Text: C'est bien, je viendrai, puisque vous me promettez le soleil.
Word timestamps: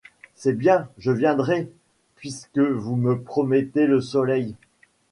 C'est 0.33 0.53
bien, 0.53 0.89
je 0.97 1.11
viendrai, 1.11 1.71
puisque 2.15 2.57
vous 2.57 2.95
me 2.95 3.21
promettez 3.21 3.85
le 3.85 4.01
soleil. 4.01 4.55